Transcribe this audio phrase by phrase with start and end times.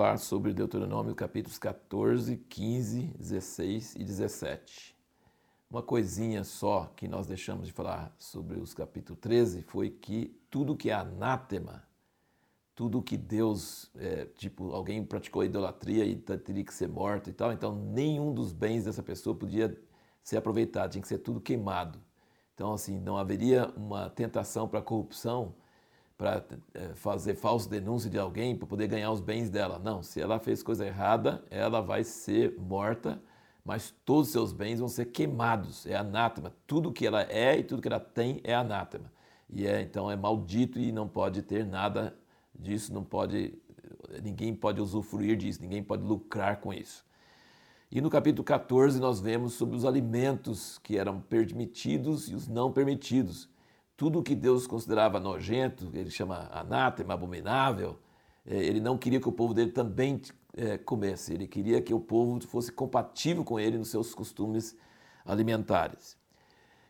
[0.00, 4.96] falar sobre Deuteronômio capítulos 14, 15, 16 e 17.
[5.70, 10.74] Uma coisinha só que nós deixamos de falar sobre os capítulos 13 foi que tudo
[10.74, 11.82] que é anátema,
[12.74, 17.52] tudo que Deus, é, tipo, alguém praticou idolatria e teria que ser morto e tal,
[17.52, 19.78] então nenhum dos bens dessa pessoa podia
[20.22, 22.00] ser aproveitado, tinha que ser tudo queimado.
[22.54, 25.54] Então, assim, não haveria uma tentação para corrupção
[26.20, 29.78] para é, fazer falsa denúncia de alguém para poder ganhar os bens dela.
[29.82, 33.18] Não, se ela fez coisa errada, ela vai ser morta,
[33.64, 35.86] mas todos os seus bens vão ser queimados.
[35.86, 36.52] É anátema.
[36.66, 39.10] Tudo que ela é e tudo que ela tem é anátema.
[39.48, 42.14] E é, então é maldito e não pode ter nada
[42.54, 43.54] disso, não pode,
[44.22, 47.02] ninguém pode usufruir disso, ninguém pode lucrar com isso.
[47.90, 52.70] E no capítulo 14 nós vemos sobre os alimentos que eram permitidos e os não
[52.70, 53.48] permitidos
[54.00, 57.98] tudo que Deus considerava nojento, ele chama anátema, abominável,
[58.46, 60.22] é, ele não queria que o povo dele também
[60.56, 64.74] é, comesse, ele queria que o povo fosse compatível com ele nos seus costumes
[65.22, 66.16] alimentares.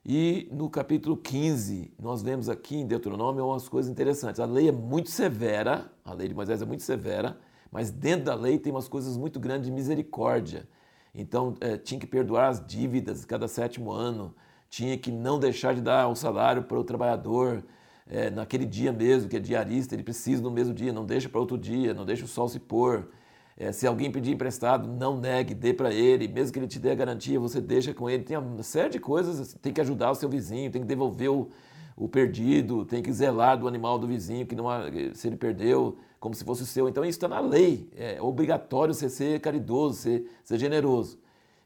[0.06, 4.38] E no capítulo 15, nós vemos aqui em Deuteronômio umas coisas interessantes.
[4.38, 7.40] A lei é muito severa, a lei de Moisés é muito severa,
[7.72, 10.68] mas dentro da lei tem umas coisas muito grandes de misericórdia.
[11.12, 14.32] Então, é, tinha que perdoar as dívidas cada sétimo ano,
[14.70, 17.64] tinha que não deixar de dar o salário para o trabalhador
[18.06, 21.40] é, naquele dia mesmo, que é diarista, ele precisa no mesmo dia, não deixa para
[21.40, 23.08] outro dia, não deixa o sol se pôr.
[23.56, 26.92] É, se alguém pedir emprestado, não negue, dê para ele, mesmo que ele te dê
[26.92, 28.22] a garantia, você deixa com ele.
[28.22, 31.50] Tem uma série de coisas, tem que ajudar o seu vizinho, tem que devolver o,
[31.96, 34.66] o perdido, tem que zelar do animal do vizinho, que não
[35.14, 36.88] se ele perdeu, como se fosse o seu.
[36.88, 41.18] Então isso está na lei, é obrigatório você ser caridoso, ser, ser generoso.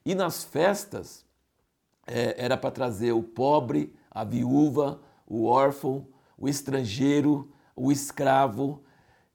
[0.05, 1.25] E nas festas,
[2.07, 6.07] é, era para trazer o pobre, a viúva, o órfão,
[6.39, 8.83] o estrangeiro, o escravo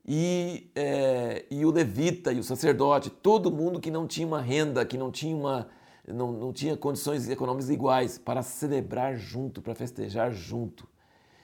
[0.05, 4.85] e, é, e o levita e o sacerdote, todo mundo que não tinha uma renda,
[4.85, 5.67] que não tinha, uma,
[6.07, 10.87] não, não tinha condições econômicas iguais, para celebrar junto, para festejar junto.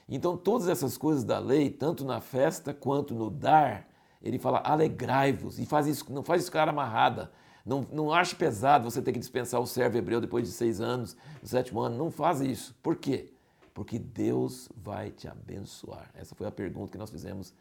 [0.08, 3.88] Então, todas essas coisas da lei, tanto na festa quanto no dar,
[4.22, 7.30] ele fala alegrai-vos e faz isso, não faz isso cara amarrada.
[7.66, 11.16] Não, não ache pesado você ter que dispensar o servo hebreu depois de seis anos,
[11.42, 11.98] no sétimo ano.
[11.98, 12.72] Não faz isso.
[12.80, 13.32] Por quê?
[13.74, 16.08] Porque Deus vai te abençoar.
[16.14, 17.52] Essa foi a pergunta que nós fizemos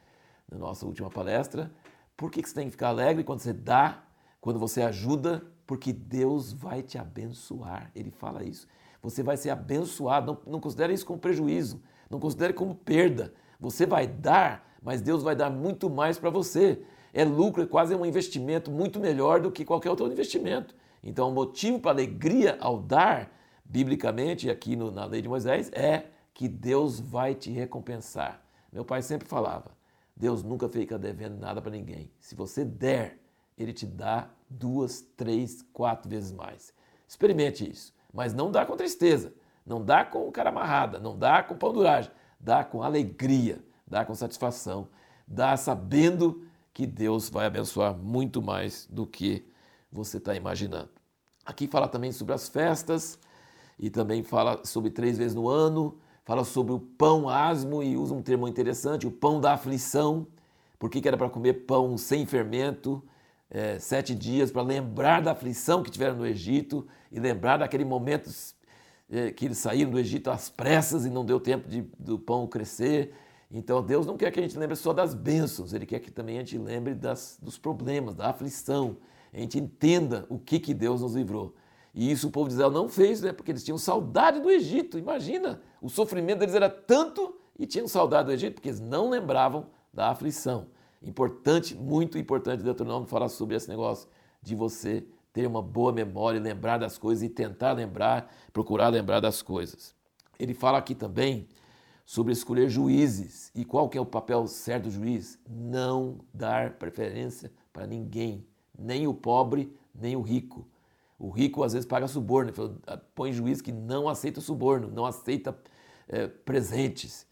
[0.50, 1.72] na nossa última palestra.
[2.16, 4.04] Por que você tem que ficar alegre quando você dá,
[4.40, 5.44] quando você ajuda?
[5.66, 7.90] Porque Deus vai te abençoar.
[7.96, 8.68] Ele fala isso.
[9.02, 10.40] Você vai ser abençoado.
[10.46, 11.82] Não, não considere isso como prejuízo.
[12.12, 13.34] Não considere como perda.
[13.60, 17.96] Você vai dar, mas Deus vai dar muito mais para você é lucro, é quase
[17.96, 20.76] um investimento muito melhor do que qualquer outro investimento.
[21.02, 23.32] Então, o motivo para alegria ao dar,
[23.64, 28.44] biblicamente, aqui no, na lei de Moisés, é que Deus vai te recompensar.
[28.70, 29.72] Meu pai sempre falava:
[30.14, 32.12] Deus nunca fica devendo nada para ninguém.
[32.20, 33.18] Se você der,
[33.58, 36.74] ele te dá duas, três, quatro vezes mais.
[37.08, 37.94] Experimente isso.
[38.14, 39.34] Mas não dá com tristeza,
[39.66, 44.14] não dá com cara amarrada, não dá com pão duragem, dá com alegria, dá com
[44.14, 44.90] satisfação,
[45.26, 49.48] dá sabendo que Deus vai abençoar muito mais do que
[49.90, 50.90] você está imaginando.
[51.46, 53.18] Aqui fala também sobre as festas
[53.80, 58.14] e também fala sobre três vezes no ano, fala sobre o pão asmo e usa
[58.14, 60.28] um termo interessante, o pão da aflição,
[60.78, 63.02] porque que era para comer pão sem fermento,
[63.50, 68.30] é, sete dias, para lembrar da aflição que tiveram no Egito e lembrar daquele momento
[69.10, 72.46] é, que eles saíram do Egito às pressas e não deu tempo de, do pão
[72.46, 73.14] crescer
[73.52, 76.38] então Deus não quer que a gente lembre só das bênçãos, Ele quer que também
[76.38, 78.98] a gente lembre das, dos problemas, da aflição,
[79.34, 81.54] a gente entenda o que, que Deus nos livrou.
[81.94, 83.32] E isso o povo de Israel não fez, né?
[83.32, 84.98] porque eles tinham saudade do Egito.
[84.98, 89.68] Imagina, o sofrimento deles era tanto e tinham saudade do Egito, porque eles não lembravam
[89.94, 90.68] da aflição.
[91.02, 94.10] Importante, muito importante, Deuteronômio falar sobre esse negócio
[94.42, 99.42] de você ter uma boa memória, lembrar das coisas e tentar lembrar, procurar lembrar das
[99.42, 99.94] coisas.
[100.40, 101.48] Ele fala aqui também
[102.06, 103.52] sobre escolher juízes.
[103.56, 105.40] E qual que é o papel certo do juiz?
[105.50, 108.46] Não dar preferência para ninguém,
[108.78, 110.68] nem o pobre, nem o rico.
[111.18, 112.52] O rico às vezes paga suborno,
[112.86, 115.58] ah, põe juiz que não aceita suborno, não aceita
[116.08, 117.26] é, presentes.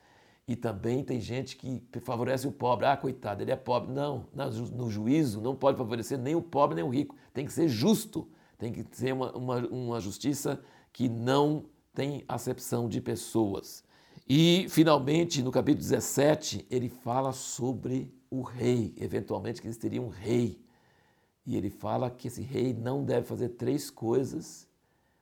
[0.45, 2.85] E também tem gente que favorece o pobre.
[2.85, 3.93] Ah, coitado, ele é pobre.
[3.93, 4.25] Não,
[4.73, 7.15] no juízo não pode favorecer nem o pobre nem o rico.
[7.33, 8.27] Tem que ser justo,
[8.57, 10.61] tem que ser uma, uma, uma justiça
[10.91, 13.85] que não tem acepção de pessoas.
[14.27, 20.63] E, finalmente, no capítulo 17, ele fala sobre o rei, eventualmente que existiria um rei.
[21.45, 24.65] E ele fala que esse rei não deve fazer três coisas: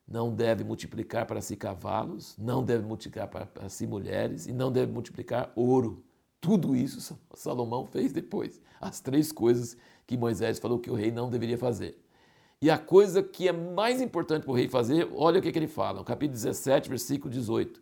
[0.08, 4.72] não deve multiplicar para si cavalos, não deve multiplicar para, para si mulheres e não
[4.72, 6.04] deve multiplicar ouro.
[6.40, 8.62] Tudo isso Salomão fez depois.
[8.80, 9.76] As três coisas
[10.06, 11.98] que Moisés falou que o rei não deveria fazer.
[12.62, 15.58] E a coisa que é mais importante para o rei fazer, olha o que, que
[15.58, 17.82] ele fala, no capítulo 17, versículo 18.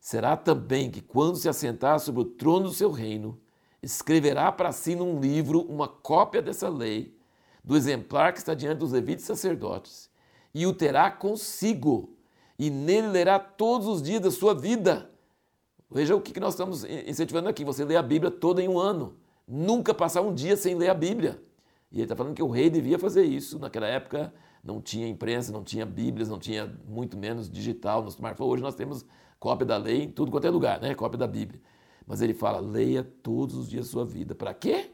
[0.00, 3.38] Será também que, quando se assentar sobre o trono do seu reino,
[3.82, 7.14] escreverá para si num livro uma cópia dessa lei,
[7.62, 10.10] do exemplar que está diante dos levitas sacerdotes,
[10.54, 12.16] e o terá consigo,
[12.58, 15.10] e nele lerá todos os dias da sua vida.
[15.90, 19.16] Veja o que nós estamos incentivando aqui: você lê a Bíblia toda em um ano,
[19.46, 21.42] nunca passar um dia sem ler a Bíblia.
[21.92, 23.58] E ele está falando que o rei devia fazer isso.
[23.58, 24.32] Naquela época
[24.62, 28.52] não tinha imprensa, não tinha Bíblias, não tinha muito menos digital no smartphone.
[28.52, 29.04] Hoje nós temos
[29.40, 30.94] cópia da lei em tudo quanto é lugar, né?
[30.94, 31.60] Cópia da Bíblia.
[32.06, 34.34] Mas ele fala: leia todos os dias sua vida.
[34.34, 34.92] Para quê?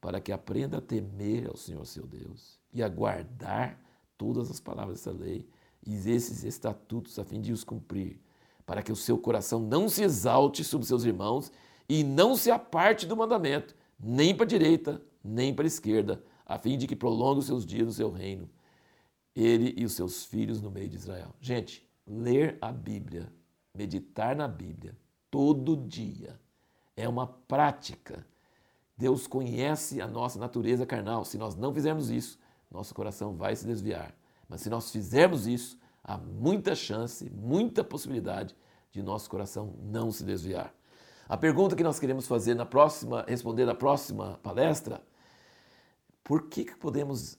[0.00, 3.78] Para que aprenda a temer ao Senhor seu Deus e a guardar
[4.18, 5.48] todas as palavras dessa lei
[5.86, 8.20] e esses estatutos a fim de os cumprir,
[8.64, 11.52] para que o seu coração não se exalte sobre seus irmãos
[11.88, 16.58] e não se aparte do mandamento, nem para a direita, nem para a esquerda, a
[16.58, 18.48] fim de que prolongue os seus dias no seu reino,
[19.34, 21.34] ele e os seus filhos no meio de Israel.
[21.40, 23.30] Gente, ler a Bíblia,
[23.74, 24.96] meditar na Bíblia
[25.30, 26.38] todo dia
[26.96, 28.24] é uma prática.
[28.96, 31.24] Deus conhece a nossa natureza carnal.
[31.24, 32.38] Se nós não fizermos isso,
[32.70, 34.14] nosso coração vai se desviar.
[34.48, 38.54] Mas se nós fizermos isso, há muita chance, muita possibilidade
[38.92, 40.72] de nosso coração não se desviar.
[41.28, 45.02] A pergunta que nós queremos fazer na próxima, responder na próxima palestra,
[46.22, 47.38] por que, que podemos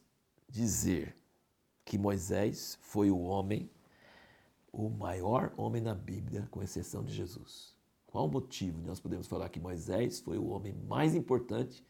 [0.49, 1.15] dizer
[1.85, 3.69] que Moisés foi o homem,
[4.75, 7.73] o maior homem na Bíblia, com exceção de Jesus?
[8.05, 11.85] Qual o motivo nós podemos falar que Moisés foi o homem mais importante,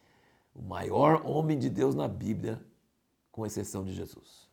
[0.54, 2.64] o maior homem de Deus na Bíblia,
[3.32, 4.48] com exceção de Jesus?